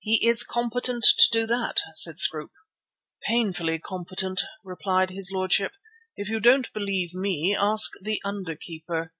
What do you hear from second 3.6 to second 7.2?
competent," replied his lordship. "If you don't believe